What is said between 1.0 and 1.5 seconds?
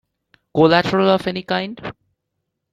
of any